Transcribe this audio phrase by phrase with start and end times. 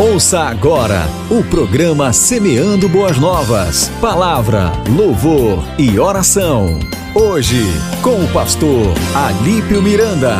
[0.00, 3.88] Ouça agora o programa Semeando Boas Novas.
[4.00, 6.78] Palavra, louvor e oração.
[7.12, 7.64] Hoje,
[8.00, 10.36] com o pastor Alípio Miranda.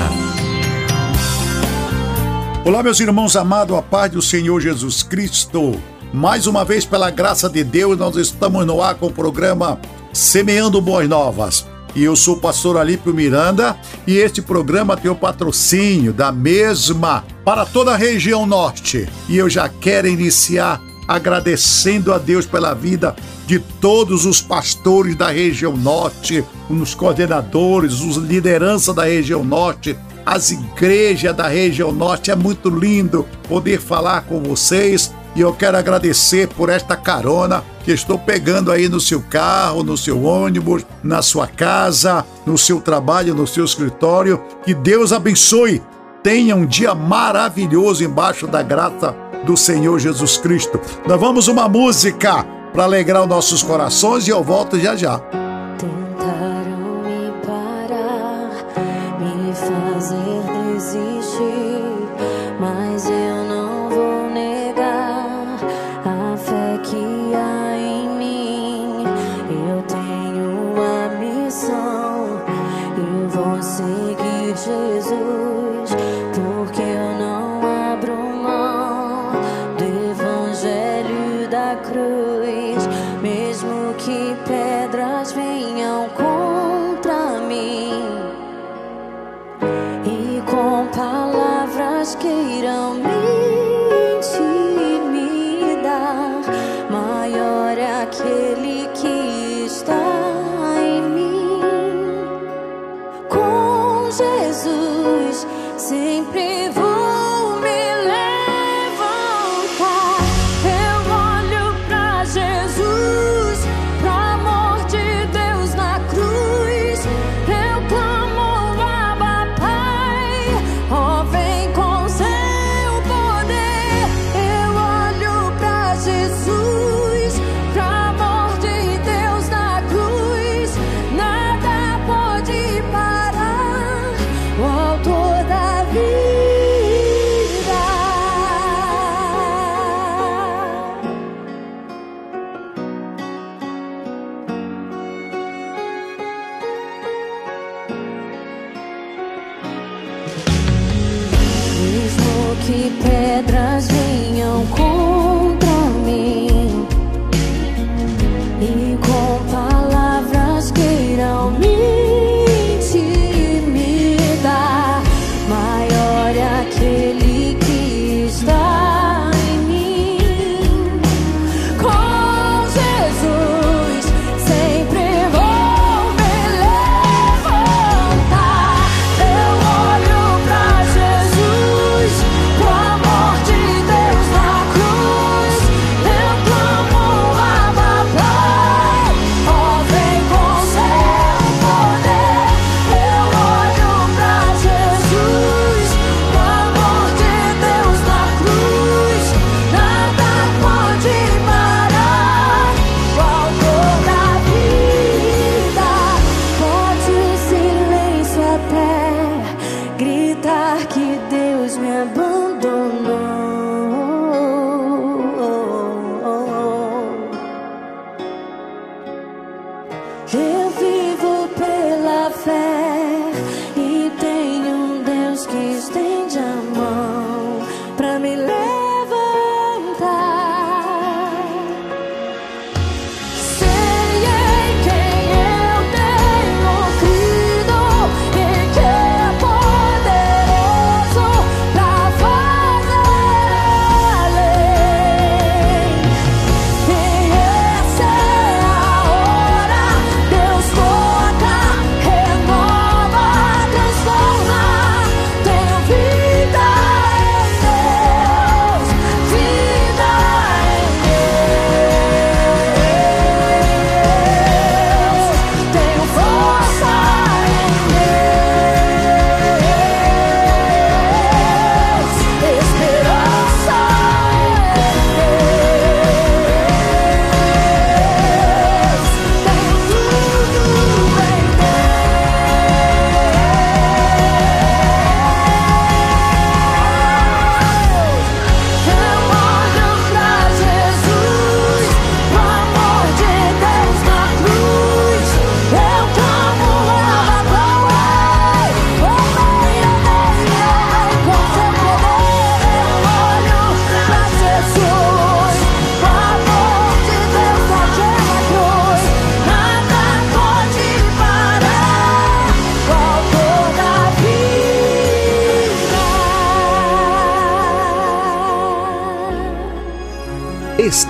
[2.64, 5.74] Olá, meus irmãos amados, a paz do Senhor Jesus Cristo.
[6.14, 9.80] Mais uma vez, pela graça de Deus, nós estamos no ar com o programa
[10.12, 11.66] Semeando Boas Novas.
[11.94, 13.76] E eu sou o pastor Alípio Miranda
[14.06, 19.08] e este programa tem o patrocínio da mesma para toda a região norte.
[19.28, 25.30] E eu já quero iniciar agradecendo a Deus pela vida de todos os pastores da
[25.30, 29.96] região norte, os coordenadores, os lideranças da região norte,
[30.26, 32.30] as igrejas da região norte.
[32.30, 37.92] É muito lindo poder falar com vocês e eu quero agradecer por esta carona que
[37.92, 43.36] estou pegando aí no seu carro, no seu ônibus, na sua casa, no seu trabalho,
[43.36, 44.42] no seu escritório.
[44.64, 45.80] Que Deus abençoe.
[46.24, 50.80] Tenha um dia maravilhoso embaixo da graça do Senhor Jesus Cristo.
[51.06, 55.20] Nós vamos uma música para alegrar os nossos corações e eu volto já já.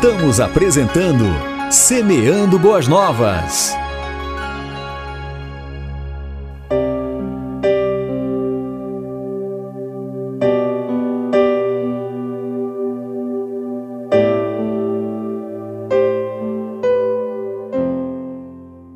[0.01, 1.25] Estamos apresentando
[1.73, 3.75] Semeando Boas Novas.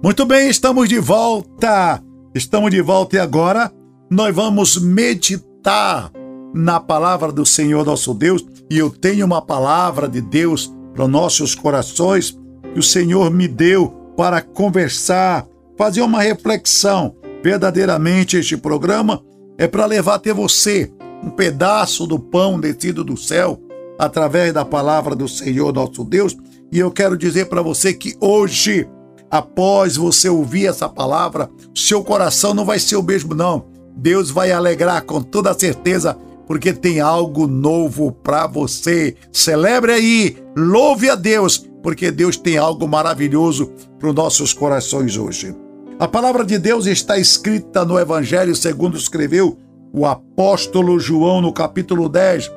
[0.00, 2.00] Muito bem, estamos de volta.
[2.32, 3.72] Estamos de volta e agora
[4.08, 6.12] nós vamos meditar
[6.55, 11.54] na palavra do Senhor nosso Deus, e eu tenho uma palavra de Deus para nossos
[11.54, 12.38] corações
[12.72, 15.46] que o Senhor me deu para conversar,
[15.76, 17.14] fazer uma reflexão.
[17.42, 19.22] Verdadeiramente, este programa
[19.58, 20.92] é para levar até você
[21.22, 23.60] um pedaço do pão descido do céu
[23.98, 26.36] através da palavra do Senhor nosso Deus.
[26.70, 28.88] E eu quero dizer para você que hoje,
[29.30, 33.66] após você ouvir essa palavra, seu coração não vai ser o mesmo, não.
[33.94, 36.16] Deus vai alegrar com toda certeza
[36.46, 39.16] porque tem algo novo para você.
[39.32, 45.54] Celebre aí, louve a Deus, porque Deus tem algo maravilhoso para os nossos corações hoje.
[45.98, 49.58] A palavra de Deus está escrita no Evangelho segundo escreveu
[49.92, 52.50] o apóstolo João no capítulo 10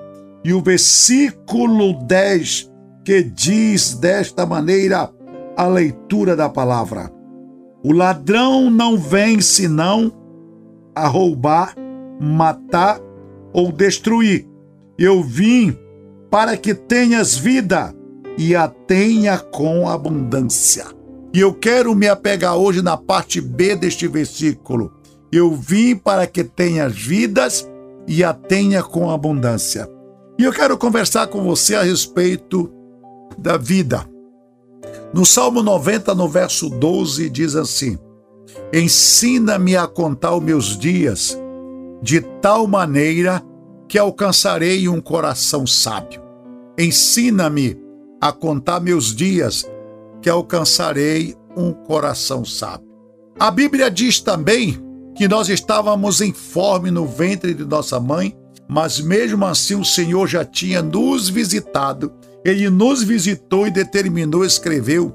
[0.43, 2.71] e o versículo 10
[3.03, 5.11] que diz desta maneira
[5.55, 7.11] a leitura da palavra:
[7.83, 10.11] O ladrão não vem senão
[10.95, 11.75] a roubar,
[12.19, 12.99] matar
[13.55, 14.45] ou destruir.
[14.99, 15.73] Eu vim
[16.29, 17.95] para que tenhas vida
[18.37, 20.85] e a tenha com abundância.
[21.33, 24.91] E eu quero me apegar hoje na parte B deste versículo.
[25.31, 27.65] Eu vim para que tenhas vidas
[28.05, 29.89] e a tenha com abundância.
[30.37, 32.69] E eu quero conversar com você a respeito
[33.37, 34.05] da vida.
[35.13, 37.97] No Salmo 90, no verso 12, diz assim:
[38.73, 41.37] Ensina-me a contar os meus dias
[42.05, 43.41] de tal maneira
[43.87, 46.21] que alcançarei um coração sábio.
[46.77, 47.75] Ensina-me
[48.21, 49.65] a contar meus dias,
[50.21, 52.87] que alcançarei um coração sábio.
[53.39, 54.79] A Bíblia diz também
[55.15, 58.37] que nós estávamos em fome no ventre de nossa mãe,
[58.69, 62.13] mas mesmo assim o Senhor já tinha nos visitado.
[62.45, 65.09] Ele nos visitou e determinou, escreveu,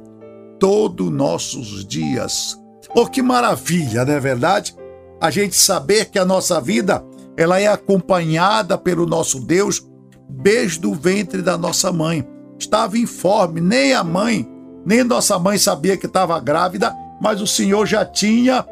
[0.59, 2.59] todos nossos dias.
[2.97, 4.75] Oh, que maravilha, não é verdade?
[5.21, 7.05] A gente saber que a nossa vida
[7.37, 9.87] ela é acompanhada pelo nosso Deus
[10.29, 12.27] desde o ventre da nossa mãe.
[12.59, 14.49] Estava informe, nem a mãe,
[14.85, 18.67] nem nossa mãe sabia que estava grávida, mas o Senhor já tinha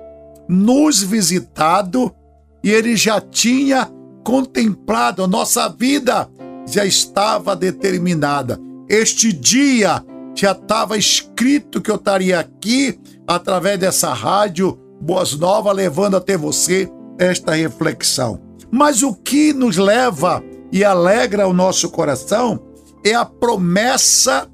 [0.49, 2.15] nos visitado
[2.63, 3.91] e ele já tinha
[4.25, 6.29] contemplado a nossa vida,
[6.67, 8.59] já estava determinada.
[8.89, 10.05] Este dia
[10.35, 16.91] já estava escrito que eu estaria aqui através dessa rádio Boas Novas, levando até você
[17.19, 18.41] esta reflexão.
[18.71, 22.61] Mas o que nos leva e alegra o nosso coração
[23.05, 24.49] é a promessa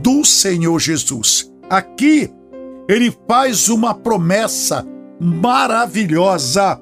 [0.00, 1.50] do Senhor Jesus.
[1.68, 2.30] Aqui,
[2.88, 4.86] ele faz uma promessa
[5.20, 6.80] maravilhosa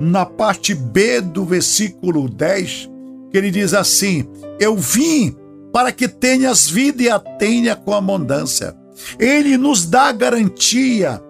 [0.00, 2.90] na parte B do versículo 10,
[3.30, 4.28] que ele diz assim:
[4.58, 5.34] Eu vim
[5.72, 8.74] para que tenhas vida e a tenha com abundância.
[9.18, 11.22] Ele nos dá garantia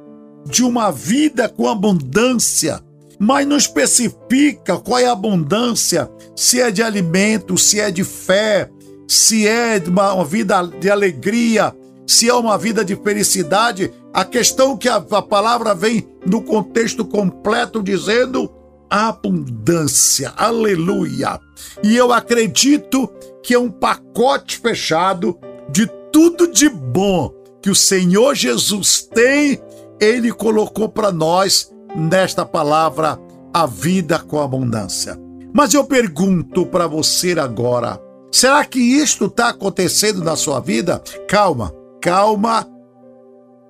[0.49, 2.81] de uma vida com abundância,
[3.19, 8.71] mas não especifica qual é a abundância, se é de alimento, se é de fé,
[9.09, 11.75] se é uma, vida de alegria,
[12.07, 13.93] se é uma vida de felicidade.
[14.13, 18.51] A questão que a, a palavra vem no contexto completo dizendo
[18.89, 20.33] abundância.
[20.37, 21.41] Aleluia.
[21.83, 23.09] E eu acredito
[23.43, 25.39] que é um pacote fechado
[25.71, 29.61] de tudo de bom que o Senhor Jesus tem
[30.01, 33.19] ele colocou para nós nesta palavra
[33.53, 35.19] a vida com abundância.
[35.53, 38.01] Mas eu pergunto para você agora:
[38.31, 41.03] será que isto está acontecendo na sua vida?
[41.29, 41.73] Calma,
[42.03, 42.69] calma,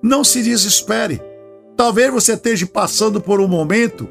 [0.01, 1.21] não se desespere.
[1.75, 4.09] Talvez você esteja passando por um momento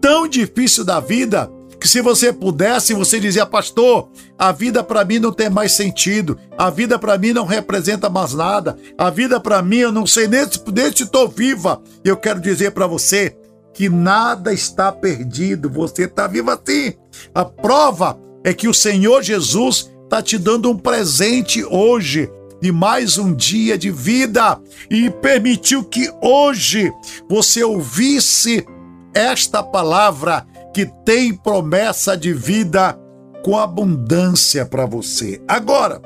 [0.00, 1.50] tão difícil da vida
[1.82, 4.08] que se você pudesse, você dizia, pastor,
[4.38, 8.32] a vida para mim não tem mais sentido, a vida para mim não representa mais
[8.32, 10.62] nada, a vida para mim eu não sei nem se,
[11.02, 11.82] estou viva.
[12.04, 13.36] Eu quero dizer para você
[13.74, 16.94] que nada está perdido, você está vivo assim.
[17.34, 23.18] A prova é que o Senhor Jesus está te dando um presente hoje de mais
[23.18, 24.56] um dia de vida
[24.88, 26.92] e permitiu que hoje
[27.28, 28.64] você ouvisse
[29.12, 32.98] esta palavra que tem promessa de vida
[33.42, 35.40] com abundância para você.
[35.46, 36.00] Agora,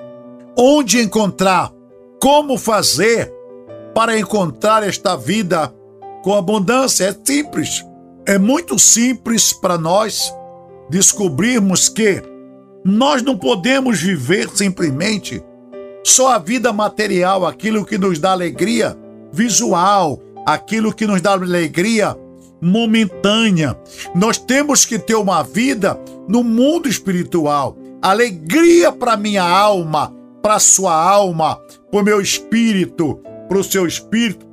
[0.59, 1.71] onde encontrar?
[2.21, 3.33] Como fazer
[3.95, 5.73] para encontrar esta vida
[6.23, 7.05] com abundância?
[7.05, 7.85] É simples.
[8.27, 10.35] É muito simples para nós
[10.91, 12.23] descobrirmos que
[12.85, 15.43] nós não podemos viver simplesmente
[16.05, 18.97] só a vida material, aquilo que nos dá alegria
[19.33, 22.17] visual, aquilo que nos dá alegria
[22.61, 23.77] momentânea.
[24.15, 25.99] Nós temos que ter uma vida
[26.29, 27.77] no mundo espiritual.
[28.03, 31.57] Alegria para minha alma, para sua alma,
[31.91, 34.47] para o meu espírito, para o seu espírito.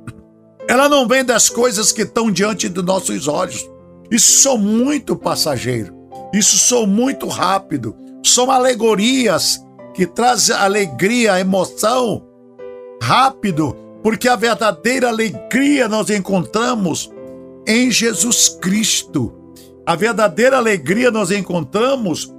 [0.68, 3.68] Ela não vem das coisas que estão diante dos nossos olhos.
[4.10, 5.94] Isso são muito passageiro.
[6.32, 7.94] Isso são muito rápido.
[8.24, 9.62] São alegorias
[9.94, 12.22] que trazem alegria, emoção
[13.04, 17.10] rápido, porque a verdadeira alegria nós encontramos
[17.66, 19.32] em Jesus Cristo.
[19.86, 22.32] A verdadeira alegria nós encontramos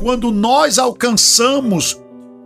[0.00, 2.00] quando nós alcançamos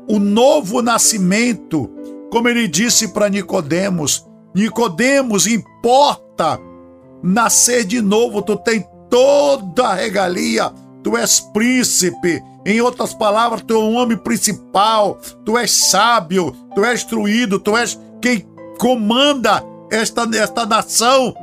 [0.09, 1.91] o novo nascimento,
[2.31, 4.25] como ele disse para Nicodemos.
[4.55, 6.61] Nicodemos, importa
[7.23, 12.43] nascer de novo, tu tem toda a regalia, tu és príncipe.
[12.65, 17.77] Em outras palavras, tu é um homem principal, tu és sábio, tu és instruído, tu
[17.77, 18.45] és quem
[18.79, 21.35] comanda esta, esta nação.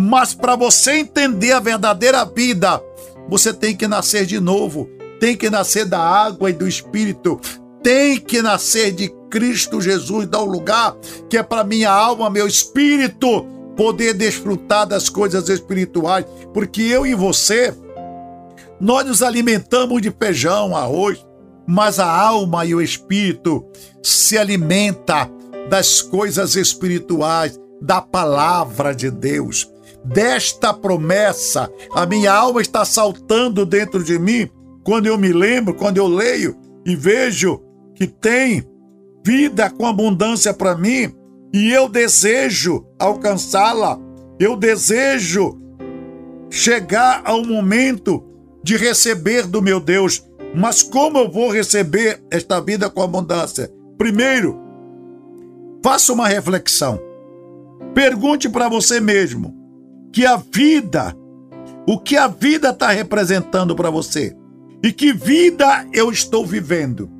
[0.00, 2.80] Mas para você entender a verdadeira vida,
[3.28, 4.88] você tem que nascer de novo,
[5.18, 7.40] tem que nascer da água e do Espírito,
[7.82, 10.96] tem que nascer de Cristo Jesus, dar um lugar
[11.28, 13.44] que é para minha alma, meu espírito,
[13.76, 16.24] poder desfrutar das coisas espirituais,
[16.54, 17.74] porque eu e você,
[18.80, 21.26] nós nos alimentamos de feijão, arroz,
[21.66, 23.66] mas a alma e o espírito
[24.00, 25.28] se alimenta
[25.68, 29.68] das coisas espirituais, da palavra de Deus
[30.04, 31.70] desta promessa.
[31.92, 34.48] A minha alma está saltando dentro de mim
[34.84, 37.62] quando eu me lembro, quando eu leio e vejo
[37.94, 38.64] que tem
[39.24, 41.12] vida com abundância para mim
[41.52, 43.98] e eu desejo alcançá-la.
[44.38, 45.58] Eu desejo
[46.50, 48.24] chegar ao momento
[48.62, 50.24] de receber do meu Deus.
[50.54, 53.70] Mas como eu vou receber esta vida com abundância?
[53.98, 54.58] Primeiro,
[55.82, 56.98] faça uma reflexão.
[57.94, 59.57] Pergunte para você mesmo:
[60.12, 61.14] que a vida,
[61.86, 64.36] o que a vida está representando para você
[64.82, 67.10] e que vida eu estou vivendo.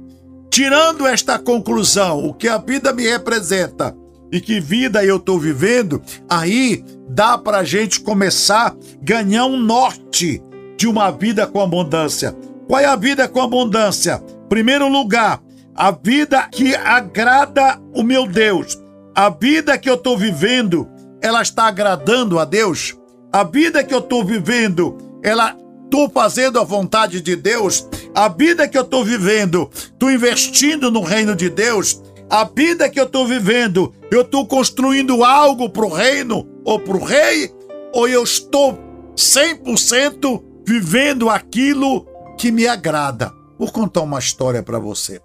[0.50, 3.94] Tirando esta conclusão, o que a vida me representa
[4.32, 9.56] e que vida eu estou vivendo, aí dá para a gente começar a ganhar um
[9.56, 10.42] norte
[10.76, 12.36] de uma vida com abundância.
[12.66, 14.22] Qual é a vida com abundância?
[14.48, 15.42] Primeiro lugar,
[15.74, 18.78] a vida que agrada o meu Deus.
[19.14, 20.88] A vida que eu estou vivendo
[21.22, 22.96] ela está agradando a Deus?
[23.32, 27.86] A vida que eu estou vivendo, ela estou fazendo a vontade de Deus?
[28.14, 32.02] A vida que eu estou vivendo, estou investindo no reino de Deus?
[32.30, 36.96] A vida que eu estou vivendo, eu estou construindo algo para o reino ou para
[36.96, 37.52] o rei?
[37.92, 38.78] Ou eu estou
[39.16, 42.06] 100% vivendo aquilo
[42.36, 43.32] que me agrada?
[43.58, 45.20] Vou contar uma história para você.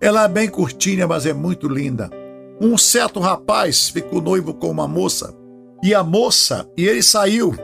[0.00, 2.10] Ela é bem curtinha, mas é muito linda.
[2.60, 5.34] Um certo rapaz ficou noivo com uma moça,
[5.82, 7.54] e a moça, e ele saiu,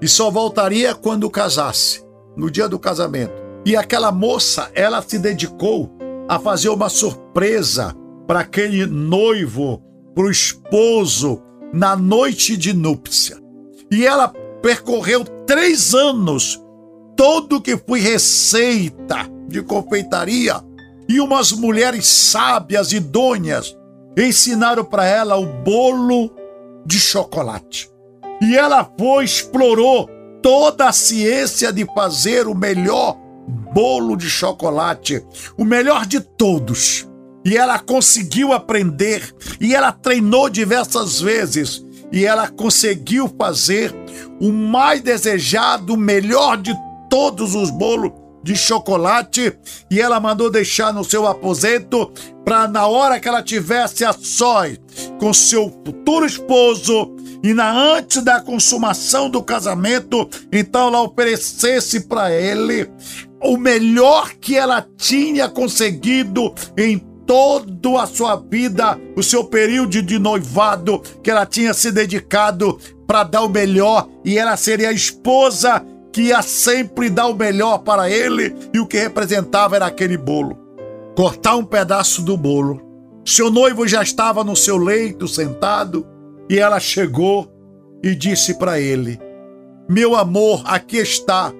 [0.00, 2.02] e só voltaria quando casasse,
[2.34, 3.34] no dia do casamento.
[3.66, 5.92] E aquela moça, ela se dedicou
[6.26, 7.94] a fazer uma surpresa
[8.26, 9.82] para aquele noivo,
[10.14, 13.36] para o esposo, na noite de núpcia.
[13.90, 14.32] E ela
[14.62, 16.58] percorreu três anos,
[17.14, 20.64] todo que foi receita de confeitaria,
[21.06, 23.76] e umas mulheres sábias, idôneas,
[24.16, 26.30] ensinaram para ela o bolo
[26.84, 27.90] de chocolate.
[28.40, 30.08] E ela foi, explorou
[30.42, 33.16] toda a ciência de fazer o melhor
[33.72, 35.24] bolo de chocolate,
[35.58, 37.06] o melhor de todos.
[37.44, 43.94] E ela conseguiu aprender, e ela treinou diversas vezes, e ela conseguiu fazer
[44.40, 46.74] o mais desejado, o melhor de
[47.08, 48.12] todos os bolos
[48.46, 49.52] de chocolate
[49.90, 52.12] e ela mandou deixar no seu aposento
[52.44, 54.78] para na hora que ela tivesse a sós
[55.18, 62.32] com seu futuro esposo e na antes da consumação do casamento, então ela oferecesse para
[62.32, 62.88] ele
[63.42, 70.18] o melhor que ela tinha conseguido em toda a sua vida, o seu período de
[70.18, 75.84] noivado, que ela tinha se dedicado para dar o melhor e ela seria a esposa
[76.16, 80.56] que ia sempre dar o melhor para ele e o que representava era aquele bolo.
[81.14, 82.80] Cortar um pedaço do bolo.
[83.22, 86.06] Seu noivo já estava no seu leito sentado
[86.48, 87.52] e ela chegou
[88.02, 89.20] e disse para ele:
[89.90, 91.52] Meu amor, aqui está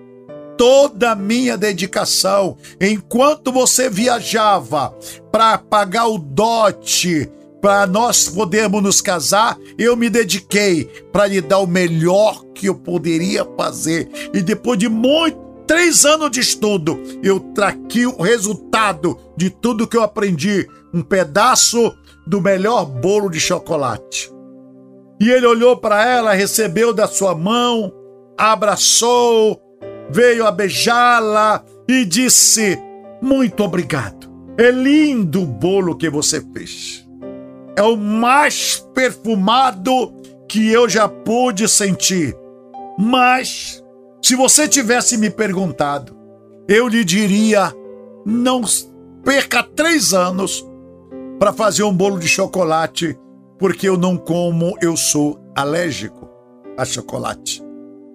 [0.57, 2.57] toda a minha dedicação.
[2.81, 4.97] Enquanto você viajava
[5.31, 7.31] para pagar o dote
[7.67, 12.77] para nós podermos nos casar, eu me dediquei para lhe dar o melhor que eu
[12.77, 14.09] poderia fazer.
[14.33, 19.97] E depois de muito três anos de estudo, eu traquei o resultado de tudo que
[19.97, 20.65] eu aprendi.
[20.95, 21.93] Um pedaço
[22.25, 24.33] do melhor bolo de chocolate.
[25.21, 27.93] E ele olhou para ela, recebeu da sua mão,
[28.39, 29.61] abraçou,
[30.09, 32.81] veio a beijá-la e disse:
[33.21, 34.31] Muito obrigado.
[34.57, 37.06] É lindo o bolo que você fez.
[37.77, 40.13] É o mais perfumado
[40.49, 42.37] que eu já pude sentir.
[42.99, 43.85] Mas,
[44.23, 46.17] se você tivesse me perguntado,
[46.67, 47.73] eu lhe diria:
[48.25, 48.63] não
[49.23, 50.67] perca três anos
[51.39, 53.19] para fazer um bolo de chocolate,
[53.59, 56.29] porque eu não como, eu sou alérgico
[56.77, 57.63] a chocolate.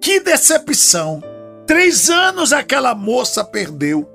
[0.00, 1.22] Que decepção!
[1.66, 4.08] Três anos aquela moça perdeu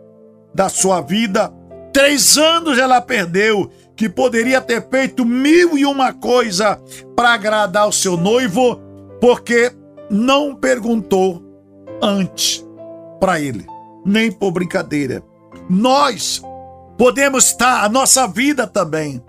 [0.54, 1.52] da sua vida.
[1.94, 6.80] Três anos ela perdeu que poderia ter feito mil e uma coisa
[7.16, 8.80] para agradar o seu noivo,
[9.20, 9.74] porque
[10.10, 11.44] não perguntou
[12.02, 12.64] antes
[13.20, 13.66] para ele,
[14.06, 15.24] nem por brincadeira.
[15.68, 16.42] Nós
[16.98, 19.22] podemos estar, a nossa vida também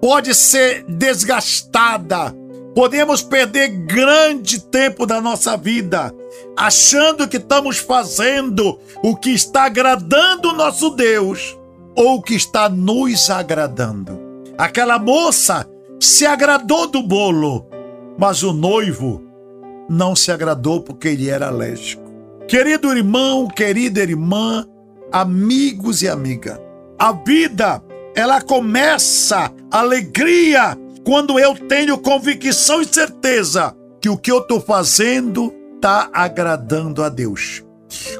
[0.00, 2.34] pode ser desgastada
[2.74, 6.14] Podemos perder grande tempo da nossa vida
[6.56, 11.58] achando que estamos fazendo o que está agradando o nosso Deus
[11.96, 14.18] ou que está nos agradando.
[14.56, 15.66] Aquela moça
[15.98, 17.66] se agradou do bolo,
[18.18, 19.22] mas o noivo
[19.88, 22.02] não se agradou porque ele era alérgico.
[22.46, 24.66] Querido irmão, querida irmã,
[25.12, 26.60] amigos e amiga,
[26.98, 27.82] a vida
[28.14, 35.54] ela começa alegria quando eu tenho convicção e certeza que o que eu estou fazendo
[35.76, 37.64] está agradando a Deus.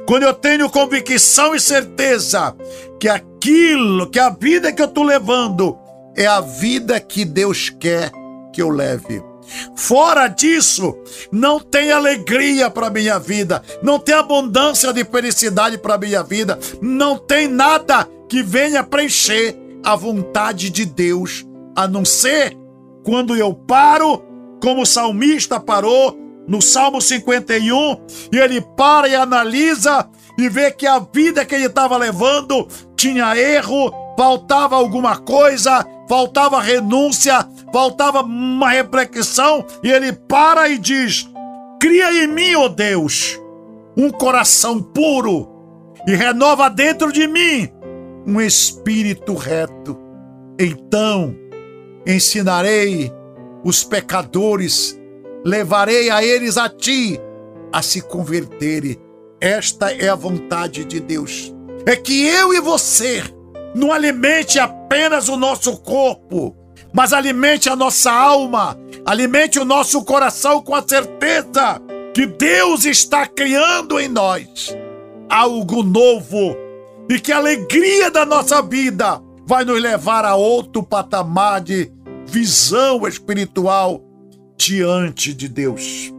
[0.07, 2.55] Quando eu tenho convicção e certeza
[3.01, 5.77] que aquilo, que a vida que eu estou levando
[6.15, 8.13] é a vida que Deus quer
[8.53, 9.23] que eu leve.
[9.75, 10.95] Fora disso,
[11.33, 17.17] não tem alegria para minha vida, não tem abundância de felicidade para minha vida, não
[17.17, 22.57] tem nada que venha preencher a vontade de Deus, a não ser
[23.03, 24.23] quando eu paro,
[24.63, 27.97] como o salmista parou no Salmo 51,
[28.33, 30.09] e ele para e analisa
[30.41, 36.61] e vê que a vida que ele estava levando tinha erro, faltava alguma coisa, faltava
[36.61, 41.29] renúncia, faltava uma reflexão, e ele para e diz:
[41.81, 43.39] Cria em mim, ó oh Deus,
[43.97, 45.49] um coração puro
[46.07, 47.71] e renova dentro de mim
[48.27, 49.99] um espírito reto.
[50.59, 51.35] Então
[52.07, 53.13] ensinarei
[53.65, 54.99] os pecadores,
[55.45, 57.21] levarei a eles a ti,
[57.73, 59.10] a se converterem.
[59.41, 61.55] Esta é a vontade de Deus.
[61.87, 63.23] É que eu e você
[63.75, 66.55] não alimente apenas o nosso corpo,
[66.93, 71.81] mas alimente a nossa alma, alimente o nosso coração com a certeza
[72.13, 74.77] que Deus está criando em nós
[75.29, 76.57] algo novo
[77.09, 81.91] e que a alegria da nossa vida vai nos levar a outro patamar de
[82.27, 84.03] visão espiritual
[84.59, 86.13] diante de Deus.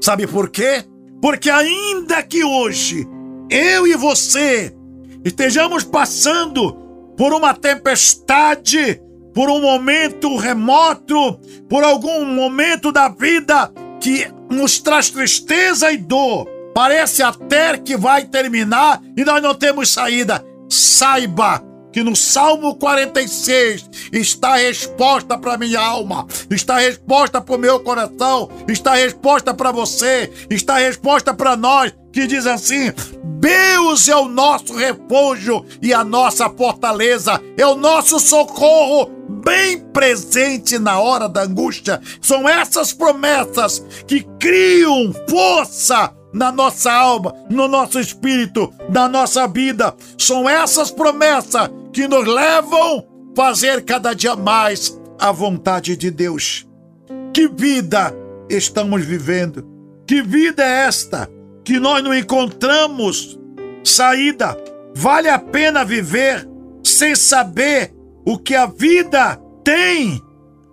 [0.00, 0.84] Sabe por quê?
[1.24, 3.08] Porque ainda que hoje
[3.48, 4.76] eu e você
[5.24, 6.74] estejamos passando
[7.16, 9.00] por uma tempestade,
[9.32, 16.46] por um momento remoto, por algum momento da vida que nos traz tristeza e dor,
[16.74, 20.44] parece até que vai terminar e nós não temos saída.
[20.68, 27.54] Saiba que no Salmo 46 está a resposta para minha alma, está a resposta para
[27.54, 32.48] o meu coração, está a resposta para você, está a resposta para nós, que diz
[32.48, 32.92] assim:
[33.38, 39.08] Deus é o nosso refúgio e a nossa fortaleza, é o nosso socorro
[39.44, 42.00] bem presente na hora da angústia.
[42.20, 49.94] São essas promessas que criam força na nossa alma, no nosso espírito, na nossa vida.
[50.18, 56.66] São essas promessas que nos levam a fazer cada dia mais a vontade de Deus.
[57.32, 58.12] Que vida
[58.50, 59.64] estamos vivendo?
[60.06, 61.30] Que vida é esta
[61.64, 63.38] que nós não encontramos
[63.84, 64.56] saída?
[64.94, 66.48] Vale a pena viver
[66.82, 67.94] sem saber
[68.26, 70.20] o que a vida tem?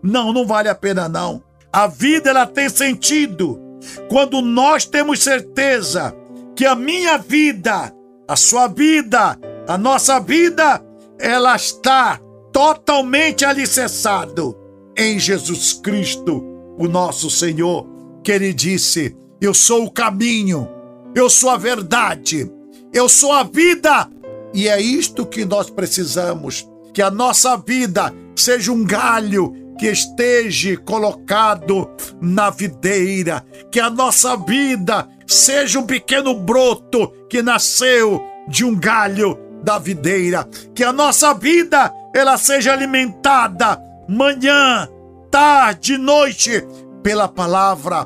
[0.04, 1.42] Não, não vale a pena não.
[1.72, 3.71] A vida ela tem sentido
[4.10, 6.16] quando nós temos certeza
[6.56, 7.94] que a minha vida,
[8.28, 10.84] a sua vida, a nossa vida
[11.20, 12.20] ela está
[12.52, 14.58] totalmente alicerçado
[14.98, 16.44] em Jesus Cristo,
[16.78, 17.88] o nosso Senhor,
[18.24, 20.68] que ele disse: Eu sou o caminho,
[21.16, 22.52] eu sou a verdade,
[22.94, 24.10] eu sou a vida.
[24.54, 30.78] E é isto que nós precisamos: que a nossa vida seja um galho que esteja
[30.78, 31.90] colocado
[32.22, 39.38] na videira, que a nossa vida seja um pequeno broto que nasceu de um galho
[39.64, 44.90] da videira, que a nossa vida ela seja alimentada manhã,
[45.30, 46.66] tarde, noite
[47.02, 48.06] pela palavra,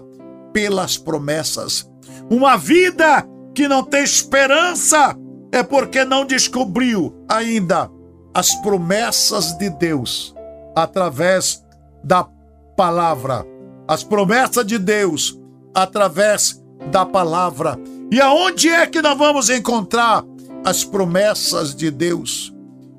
[0.54, 1.90] pelas promessas.
[2.30, 5.16] Uma vida que não tem esperança
[5.52, 7.90] é porque não descobriu ainda
[8.34, 10.35] as promessas de Deus
[10.76, 11.64] através
[12.04, 12.28] da
[12.76, 13.46] palavra.
[13.88, 15.40] As promessas de Deus
[15.74, 16.62] através
[16.92, 17.80] da palavra.
[18.12, 20.24] E aonde é que nós vamos encontrar
[20.64, 22.54] as promessas de Deus?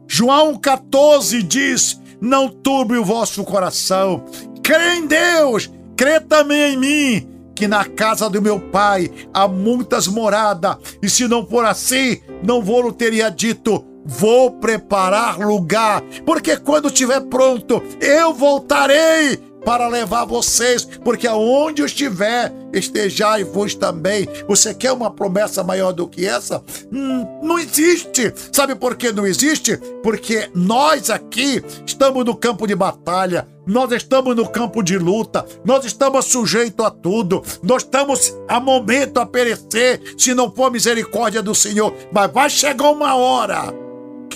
[0.09, 4.25] João 14 diz: Não turbe o vosso coração,
[4.63, 10.07] crê em Deus, crê também em mim que na casa do meu pai há muitas
[10.07, 16.89] moradas, e se não for assim, não vou teria dito, vou preparar lugar, porque quando
[16.89, 24.29] estiver pronto, eu voltarei para levar vocês, porque aonde eu estiver, estejai vos também.
[24.47, 26.63] Você quer uma promessa maior do que essa?
[26.93, 28.33] Hum, não existe.
[28.53, 29.77] Sabe por que não existe?
[30.05, 35.85] Porque nós aqui estamos no campo de batalha, nós estamos no campo de luta, nós
[35.85, 41.57] estamos sujeitos a tudo, nós estamos a momento a perecer se não for misericórdia do
[41.57, 41.93] Senhor.
[42.13, 43.86] Mas vai chegar uma hora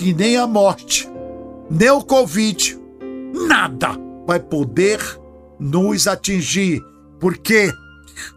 [0.01, 1.07] que nem a morte,
[1.69, 2.75] nem o Covid,
[3.47, 3.89] nada
[4.25, 4.99] vai poder
[5.59, 6.81] nos atingir.
[7.19, 7.71] Por quê?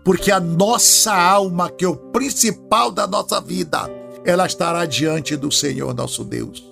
[0.05, 3.90] Porque a nossa alma, que é o principal da nossa vida,
[4.27, 6.62] ela estará diante do Senhor nosso Deus.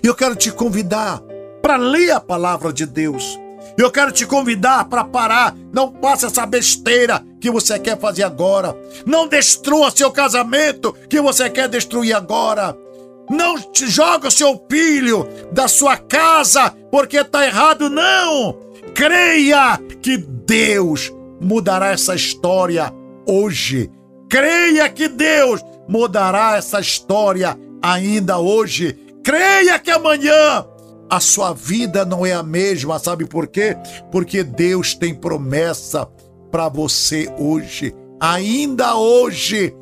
[0.00, 1.20] Eu quero te convidar
[1.60, 3.36] para ler a palavra de Deus.
[3.76, 5.56] Eu quero te convidar para parar.
[5.72, 8.76] Não faça essa besteira que você quer fazer agora.
[9.04, 12.85] Não destrua seu casamento que você quer destruir agora.
[13.30, 18.58] Não joga o seu filho da sua casa porque está errado, não.
[18.94, 22.92] Creia que Deus mudará essa história
[23.26, 23.90] hoje.
[24.28, 28.98] Creia que Deus mudará essa história ainda hoje.
[29.22, 30.64] Creia que amanhã
[31.10, 33.76] a sua vida não é a mesma, sabe por quê?
[34.10, 36.08] Porque Deus tem promessa
[36.50, 37.94] para você hoje.
[38.20, 39.74] Ainda hoje,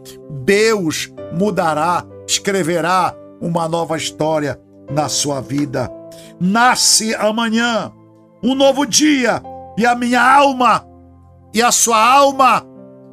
[0.44, 4.58] Deus mudará, escreverá uma nova história
[4.90, 5.90] na sua vida.
[6.40, 7.92] Nasce amanhã
[8.42, 9.42] um novo dia,
[9.76, 10.86] e a minha alma
[11.52, 12.66] e a sua alma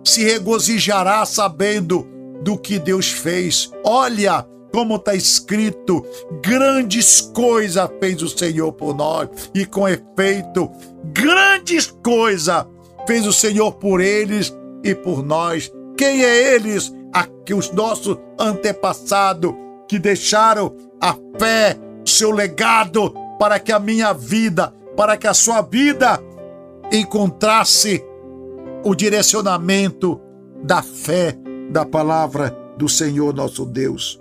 [0.04, 2.08] se regozijará sabendo
[2.42, 3.72] do que Deus fez.
[3.84, 6.04] Olha como está escrito:
[6.42, 10.72] grandes coisas fez o Senhor por nós, e com efeito,
[11.14, 12.66] grandes coisas
[13.06, 14.52] fez o Senhor por eles
[14.84, 15.72] e por nós.
[15.96, 16.92] Quem é eles?
[17.14, 19.54] Aqui os nossos antepassados
[19.92, 25.62] que deixaram a fé, seu legado, para que a minha vida para que a sua
[25.62, 26.18] vida
[26.94, 28.02] encontrasse
[28.86, 30.22] o direcionamento
[30.64, 31.38] da fé
[31.70, 34.18] da palavra do Senhor nosso Deus.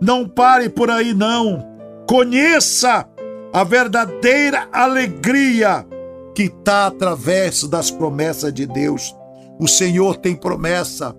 [0.00, 1.66] Não pare por aí, não.
[2.08, 3.04] Conheça
[3.52, 5.84] a verdadeira alegria
[6.32, 9.12] que está através das promessas de Deus.
[9.58, 11.12] O Senhor tem promessa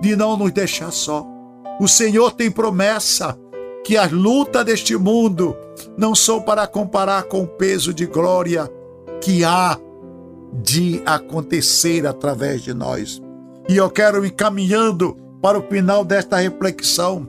[0.00, 1.24] de não nos deixar só.
[1.80, 3.38] O Senhor tem promessa
[3.84, 5.54] que as lutas deste mundo
[5.96, 8.68] não são para comparar com o peso de glória
[9.20, 9.78] que há
[10.62, 13.20] de acontecer através de nós.
[13.68, 17.28] E eu quero ir caminhando para o final desta reflexão.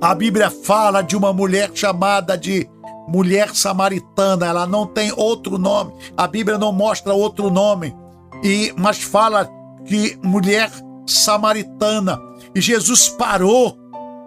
[0.00, 2.68] A Bíblia fala de uma mulher chamada de
[3.08, 5.92] mulher samaritana, ela não tem outro nome.
[6.16, 7.94] A Bíblia não mostra outro nome.
[8.42, 9.48] E mas fala
[9.86, 10.70] que mulher
[11.06, 12.18] samaritana.
[12.54, 13.78] E Jesus parou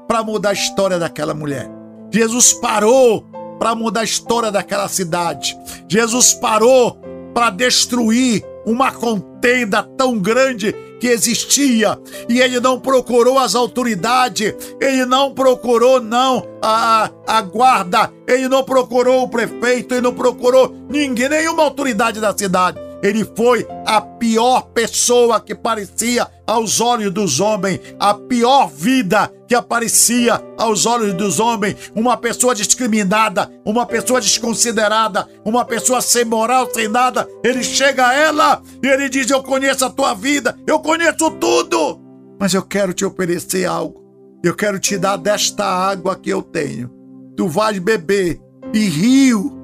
[0.08, 1.70] para mudar a história daquela mulher.
[2.12, 3.26] Jesus parou
[3.60, 5.58] para mudar a história daquela cidade.
[5.88, 7.00] Jesus parou
[7.34, 15.06] para destruir uma contenda tão grande que existia e ele não procurou as autoridades, ele
[15.06, 21.30] não procurou não a, a guarda, ele não procurou o prefeito, ele não procurou ninguém,
[21.30, 22.80] nenhuma autoridade da cidade.
[23.02, 29.54] Ele foi a pior pessoa que parecia aos olhos dos homens, a pior vida que
[29.54, 36.70] aparecia aos olhos dos homens, uma pessoa discriminada, uma pessoa desconsiderada, uma pessoa sem moral,
[36.74, 37.28] sem nada.
[37.44, 42.00] Ele chega a ela e ele diz: Eu conheço a tua vida, eu conheço tudo,
[42.40, 44.06] mas eu quero te oferecer algo.
[44.44, 46.90] Eu quero te dar desta água que eu tenho.
[47.36, 48.40] Tu vais beber
[48.74, 49.58] e rio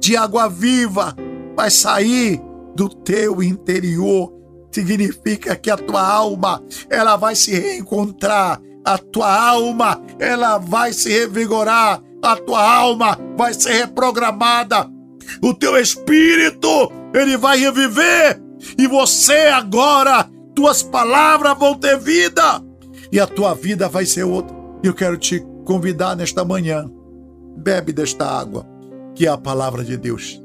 [0.00, 1.14] de água viva
[1.56, 2.40] vai sair
[2.78, 4.32] do teu interior.
[4.70, 11.10] Significa que a tua alma, ela vai se reencontrar, a tua alma, ela vai se
[11.10, 14.88] revigorar, a tua alma vai ser reprogramada.
[15.42, 16.68] o teu espírito,
[17.12, 18.40] ele vai reviver.
[18.78, 22.62] E você agora, tuas palavras vão ter vida.
[23.10, 24.56] E a tua vida vai ser outra.
[24.82, 26.88] Eu quero te convidar nesta manhã.
[27.56, 28.64] Bebe desta água,
[29.14, 30.40] que é a palavra de Deus.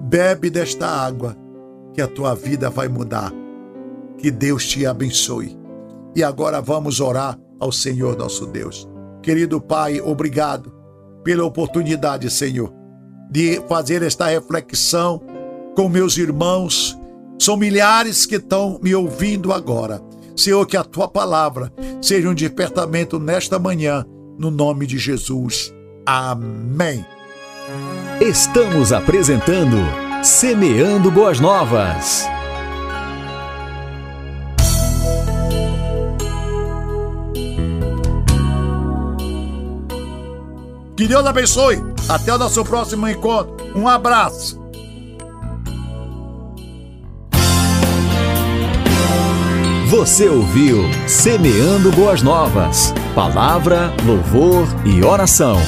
[0.00, 1.36] Bebe desta água,
[1.98, 3.32] que a tua vida vai mudar.
[4.18, 5.58] Que Deus te abençoe.
[6.14, 8.88] E agora vamos orar ao Senhor nosso Deus.
[9.20, 10.72] Querido Pai, obrigado
[11.24, 12.72] pela oportunidade, Senhor,
[13.28, 15.20] de fazer esta reflexão
[15.74, 16.96] com meus irmãos.
[17.36, 20.00] São milhares que estão me ouvindo agora.
[20.36, 24.04] Senhor, que a tua palavra seja um despertamento nesta manhã,
[24.38, 25.74] no nome de Jesus.
[26.06, 27.04] Amém.
[28.20, 32.28] Estamos apresentando Semeando Boas Novas.
[40.96, 41.80] Que Deus abençoe.
[42.08, 43.56] Até o nosso próximo encontro.
[43.76, 44.60] Um abraço.
[49.88, 52.92] Você ouviu Semeando Boas Novas.
[53.14, 55.58] Palavra, louvor e oração.